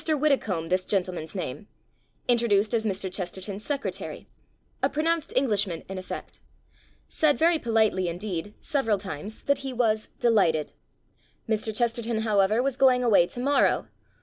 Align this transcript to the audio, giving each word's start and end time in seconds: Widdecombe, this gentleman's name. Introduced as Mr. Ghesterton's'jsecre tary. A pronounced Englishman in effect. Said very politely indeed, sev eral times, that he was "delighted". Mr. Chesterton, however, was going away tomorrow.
Widdecombe, 0.03 0.69
this 0.69 0.83
gentleman's 0.83 1.35
name. 1.35 1.67
Introduced 2.27 2.73
as 2.73 2.85
Mr. 2.87 3.07
Ghesterton's'jsecre 3.15 3.91
tary. 3.91 4.27
A 4.81 4.89
pronounced 4.89 5.31
Englishman 5.35 5.83
in 5.87 5.99
effect. 5.99 6.39
Said 7.07 7.37
very 7.37 7.59
politely 7.59 8.07
indeed, 8.07 8.55
sev 8.59 8.87
eral 8.87 8.99
times, 8.99 9.43
that 9.43 9.59
he 9.59 9.71
was 9.73 10.07
"delighted". 10.17 10.73
Mr. 11.47 11.71
Chesterton, 11.71 12.21
however, 12.21 12.63
was 12.63 12.77
going 12.77 13.03
away 13.03 13.27
tomorrow. 13.27 13.89